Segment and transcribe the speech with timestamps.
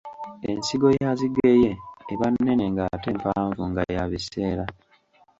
[0.49, 1.71] Ensingo ya zigeye
[2.13, 4.63] eba nnene ngate mpanvu nga ya biseera.